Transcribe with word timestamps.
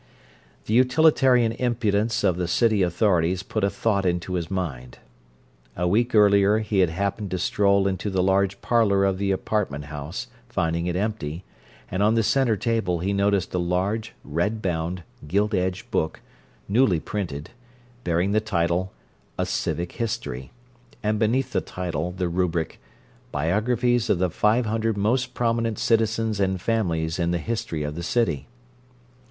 The 0.65 0.73
utilitarian 0.73 1.51
impudence 1.51 2.23
of 2.23 2.35
the 2.35 2.47
city 2.47 2.81
authorities 2.81 3.43
put 3.43 3.63
a 3.63 3.69
thought 3.69 4.03
into 4.03 4.33
his 4.33 4.49
mind. 4.49 4.97
A 5.77 5.87
week 5.87 6.15
earlier 6.15 6.57
he 6.57 6.79
had 6.79 6.89
happened 6.89 7.29
to 7.29 7.37
stroll 7.37 7.85
into 7.87 8.09
the 8.09 8.23
large 8.23 8.61
parlour 8.61 9.05
of 9.05 9.19
the 9.19 9.29
apartment 9.29 9.85
house, 9.93 10.25
finding 10.49 10.87
it 10.87 10.95
empty, 10.95 11.43
and 11.91 12.01
on 12.01 12.15
the 12.15 12.23
center 12.23 12.57
table 12.57 12.97
he 12.97 13.13
noticed 13.13 13.53
a 13.53 13.59
large, 13.59 14.13
red 14.23 14.59
bound, 14.59 15.03
gilt 15.27 15.53
edged 15.53 15.91
book, 15.91 16.19
newly 16.67 16.99
printed, 16.99 17.51
bearing 18.03 18.31
the 18.31 18.41
title: 18.41 18.91
"A 19.37 19.45
Civic 19.45 19.91
History," 19.91 20.49
and 21.03 21.19
beneath 21.19 21.51
the 21.51 21.61
title, 21.61 22.11
the 22.11 22.27
rubric, 22.27 22.79
"Biographies 23.31 24.09
of 24.09 24.17
the 24.17 24.31
500 24.31 24.97
Most 24.97 25.35
Prominent 25.35 25.77
Citizens 25.77 26.39
and 26.39 26.59
Families 26.59 27.19
in 27.19 27.29
the 27.29 27.37
History 27.37 27.83
of 27.83 27.93
the 27.93 28.01
City." 28.01 28.47